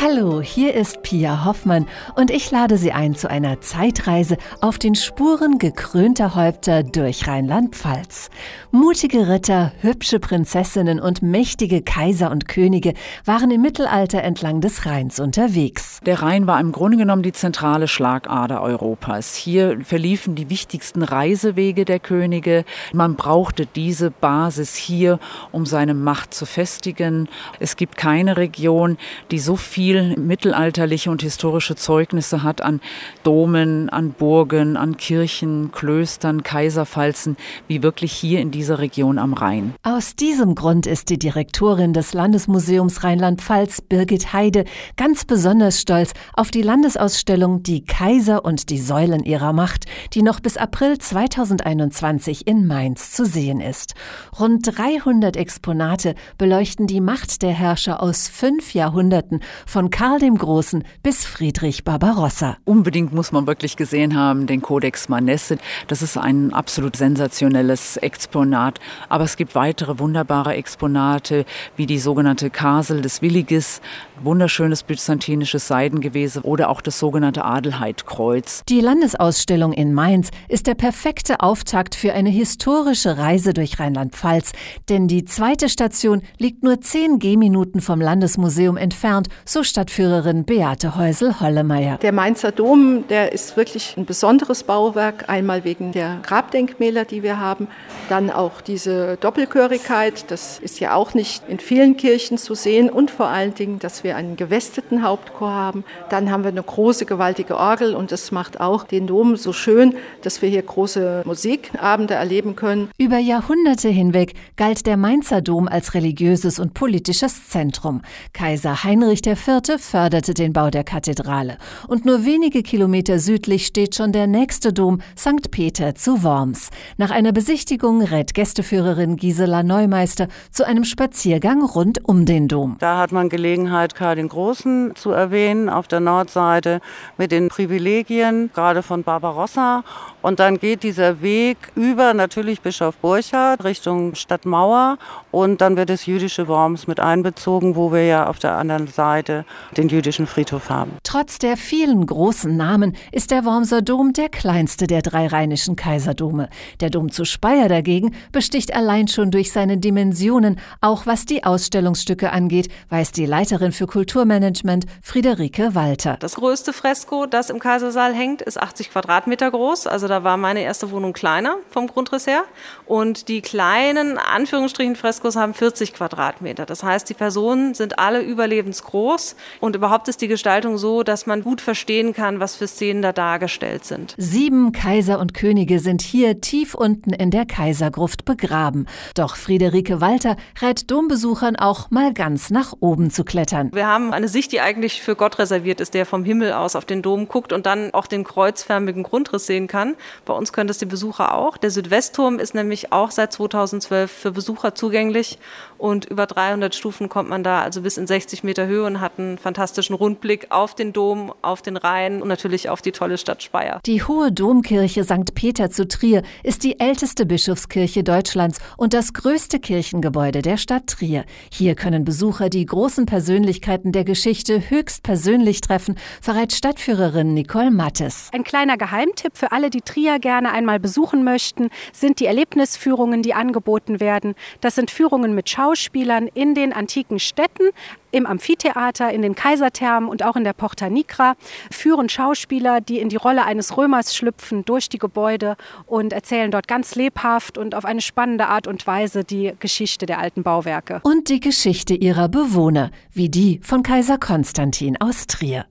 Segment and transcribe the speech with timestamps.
[0.00, 4.94] Hallo, hier ist Pia Hoffmann und ich lade Sie ein zu einer Zeitreise auf den
[4.94, 8.30] Spuren gekrönter Häupter durch Rheinland-Pfalz.
[8.70, 12.94] Mutige Ritter, hübsche Prinzessinnen und mächtige Kaiser und Könige
[13.24, 15.98] waren im Mittelalter entlang des Rheins unterwegs.
[16.06, 19.34] Der Rhein war im Grunde genommen die zentrale Schlagader Europas.
[19.34, 22.64] Hier verliefen die wichtigsten Reisewege der Könige.
[22.92, 25.18] Man brauchte diese Basis hier,
[25.50, 27.28] um seine Macht zu festigen.
[27.58, 28.96] Es gibt keine Region,
[29.32, 32.82] die so viel viel mittelalterliche und historische Zeugnisse hat an
[33.22, 37.38] Domen, an Burgen, an Kirchen, Klöstern, Kaiserpfalzen,
[37.68, 39.74] wie wirklich hier in dieser Region am Rhein.
[39.82, 44.66] Aus diesem Grund ist die Direktorin des Landesmuseums Rheinland-Pfalz, Birgit Heide,
[44.98, 50.40] ganz besonders stolz auf die Landesausstellung Die Kaiser und die Säulen ihrer Macht, die noch
[50.40, 53.94] bis April 2021 in Mainz zu sehen ist.
[54.38, 60.82] Rund 300 Exponate beleuchten die Macht der Herrscher aus fünf Jahrhunderten von Karl dem Großen
[61.02, 62.56] bis Friedrich Barbarossa.
[62.64, 65.58] Unbedingt muss man wirklich gesehen haben, den Codex Manesse.
[65.86, 68.80] Das ist ein absolut sensationelles Exponat.
[69.08, 71.44] Aber es gibt weitere wunderbare Exponate,
[71.76, 73.80] wie die sogenannte Kasel des Williges,
[74.22, 78.64] wunderschönes byzantinisches Seidengewese oder auch das sogenannte Adelheidkreuz.
[78.68, 84.52] Die Landesausstellung in Mainz ist der perfekte Auftakt für eine historische Reise durch Rheinland-Pfalz,
[84.88, 91.98] denn die zweite Station liegt nur zehn Gehminuten vom Landesmuseum entfernt, so Stadtführerin Beate Häusel-Hollemeier.
[91.98, 97.38] Der Mainzer Dom, der ist wirklich ein besonderes Bauwerk, einmal wegen der Grabdenkmäler, die wir
[97.38, 97.68] haben,
[98.08, 103.10] dann auch diese Doppelchörigkeit, das ist ja auch nicht in vielen Kirchen zu sehen und
[103.10, 105.84] vor allen Dingen, dass wir einen gewesteten Hauptchor haben.
[106.08, 109.94] Dann haben wir eine große, gewaltige Orgel und das macht auch den Dom so schön,
[110.22, 112.88] dass wir hier große Musikabende erleben können.
[112.98, 118.02] Über Jahrhunderte hinweg galt der Mainzer Dom als religiöses und politisches Zentrum.
[118.32, 121.58] Kaiser Heinrich IV Vierte förderte den Bau der Kathedrale.
[121.88, 125.50] Und nur wenige Kilometer südlich steht schon der nächste Dom, St.
[125.50, 126.70] Peter zu Worms.
[126.96, 132.76] Nach einer Besichtigung rät Gästeführerin Gisela Neumeister zu einem Spaziergang rund um den Dom.
[132.78, 136.80] Da hat man Gelegenheit, Karl den Großen zu erwähnen, auf der Nordseite
[137.16, 139.82] mit den Privilegien, gerade von Barbarossa.
[140.22, 144.98] Und dann geht dieser Weg über natürlich Bischof Burchard Richtung Stadtmauer
[145.32, 149.44] und dann wird das jüdische Worms mit einbezogen, wo wir ja auf der anderen Seite
[149.76, 150.96] den jüdischen Friedhof haben.
[151.02, 156.48] Trotz der vielen großen Namen ist der Wormser Dom der kleinste der drei rheinischen Kaiserdome.
[156.80, 162.32] Der Dom zu Speyer dagegen besticht allein schon durch seine Dimensionen, auch was die Ausstellungsstücke
[162.32, 166.16] angeht, weiß die Leiterin für Kulturmanagement Friederike Walter.
[166.20, 169.86] Das größte Fresko, das im Kaisersaal hängt, ist 80 Quadratmeter groß.
[169.86, 172.44] Also da war meine erste Wohnung kleiner vom Grundriss her.
[172.86, 176.66] Und die kleinen, Anführungsstrichen, Freskos haben 40 Quadratmeter.
[176.66, 179.27] Das heißt, die Personen sind alle überlebensgroß
[179.60, 183.12] und überhaupt ist die Gestaltung so, dass man gut verstehen kann, was für Szenen da
[183.12, 184.14] dargestellt sind.
[184.16, 188.86] Sieben Kaiser und Könige sind hier tief unten in der Kaisergruft begraben.
[189.14, 193.70] Doch Friederike Walter rät Dombesuchern auch mal ganz nach oben zu klettern.
[193.72, 196.84] Wir haben eine Sicht, die eigentlich für Gott reserviert ist, der vom Himmel aus auf
[196.84, 199.94] den Dom guckt und dann auch den kreuzförmigen Grundriss sehen kann.
[200.24, 201.56] Bei uns können das die Besucher auch.
[201.56, 205.38] Der Südwestturm ist nämlich auch seit 2012 für Besucher zugänglich
[205.78, 209.17] und über 300 Stufen kommt man da also bis in 60 Meter Höhe und hat
[209.18, 213.42] einen fantastischen Rundblick auf den Dom, auf den Rhein und natürlich auf die tolle Stadt
[213.42, 213.80] Speyer.
[213.86, 215.34] Die Hohe Domkirche St.
[215.34, 221.24] Peter zu Trier ist die älteste Bischofskirche Deutschlands und das größte Kirchengebäude der Stadt Trier.
[221.52, 228.30] Hier können Besucher die großen Persönlichkeiten der Geschichte höchst persönlich treffen, verrät Stadtführerin Nicole Mattes.
[228.32, 233.34] Ein kleiner Geheimtipp für alle, die Trier gerne einmal besuchen möchten, sind die Erlebnisführungen, die
[233.34, 234.34] angeboten werden.
[234.60, 237.70] Das sind Führungen mit Schauspielern in den antiken Städten,
[238.10, 241.34] im Amphitheater, in den Kaiserthermen und auch in der Porta Nigra
[241.70, 246.68] führen Schauspieler, die in die Rolle eines Römers schlüpfen, durch die Gebäude und erzählen dort
[246.68, 251.00] ganz lebhaft und auf eine spannende Art und Weise die Geschichte der alten Bauwerke.
[251.02, 255.66] Und die Geschichte ihrer Bewohner, wie die von Kaiser Konstantin aus Trier.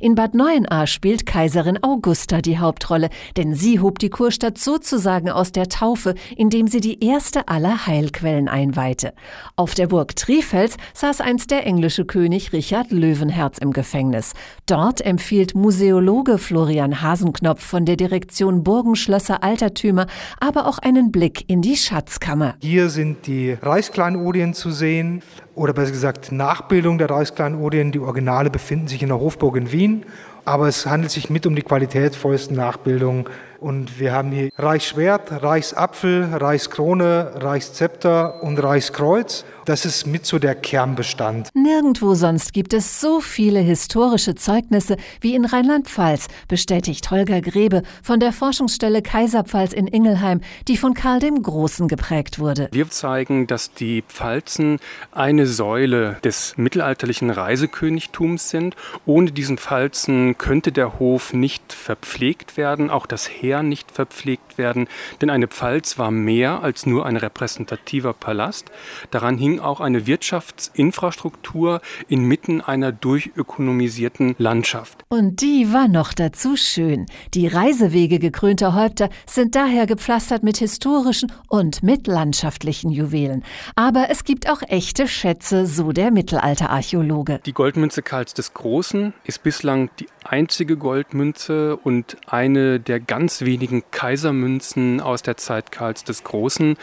[0.00, 5.52] In Bad Neuenahr spielt Kaiserin Augusta die Hauptrolle, denn sie hob die Kurstadt sozusagen aus
[5.52, 9.12] der Taufe, indem sie die erste aller Heilquellen einweihte.
[9.56, 14.32] Auf der Burg Trifels saß einst der englische König Richard Löwenherz im Gefängnis.
[14.66, 20.06] Dort empfiehlt Museologe Florian Hasenknopf von der Direktion Burgenschlösser Altertümer
[20.38, 22.54] aber auch einen Blick in die Schatzkammer.
[22.60, 25.22] Hier sind die Reichskleinodien zu sehen
[25.60, 27.92] oder besser gesagt Nachbildung der Reichskleinodien.
[27.92, 30.06] Die Originale befinden sich in der Hofburg in Wien
[30.50, 33.26] aber es handelt sich mit um die qualitätsvollsten Nachbildungen
[33.60, 39.44] und wir haben hier Reichsschwert, Reichsapfel, Reichskrone, Reichszepter und Reichskreuz.
[39.66, 41.50] Das ist mit so der Kernbestand.
[41.54, 48.18] Nirgendwo sonst gibt es so viele historische Zeugnisse wie in Rheinland-Pfalz, bestätigt Holger Grebe von
[48.18, 52.68] der Forschungsstelle Kaiserpfalz in Ingelheim, die von Karl dem Großen geprägt wurde.
[52.72, 54.78] Wir zeigen, dass die Pfalzen
[55.12, 58.74] eine Säule des mittelalterlichen Reisekönigtums sind.
[59.04, 64.88] Ohne diesen Pfalzen könnte der Hof nicht verpflegt werden, auch das Heer nicht verpflegt werden,
[65.20, 68.70] denn eine Pfalz war mehr als nur ein repräsentativer Palast.
[69.10, 75.04] Daran hing auch eine Wirtschaftsinfrastruktur inmitten einer durchökonomisierten Landschaft.
[75.10, 77.04] Und die war noch dazu schön.
[77.34, 83.44] Die Reisewege gekrönter Häupter sind daher gepflastert mit historischen und mit landschaftlichen Juwelen.
[83.76, 87.40] Aber es gibt auch echte Schätze, so der Mittelalterarchäologe.
[87.44, 93.82] Die Goldmünze Karls des Großen ist bislang die einzige Goldmünze und eine der ganz wenigen
[93.90, 96.76] Kaisermünzen aus der Zeit Karls des Großen.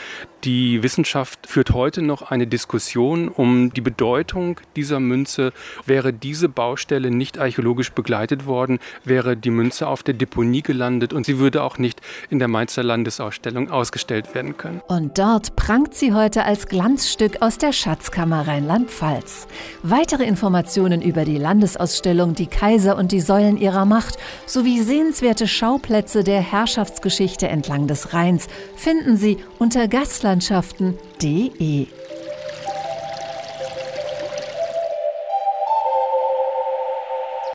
[0.44, 5.52] Die Wissenschaft führt heute noch eine Diskussion um die Bedeutung dieser Münze.
[5.86, 11.26] Wäre diese Baustelle nicht archäologisch begleitet worden, wäre die Münze auf der Deponie gelandet und
[11.26, 14.82] sie würde auch nicht in der Mainzer Landesausstellung ausgestellt werden können.
[14.88, 19.48] Und dort prangt sie heute als Glanzstück aus der Schatzkammer Rheinland-Pfalz.
[19.84, 26.24] Weitere Informationen über die Landesausstellung Die Kaiser und die Säulen ihrer Macht sowie sehenswerte Schauplätze
[26.24, 31.88] der Herrschaftsgeschichte entlang des Rheins finden Sie unter gastlandschaften.de.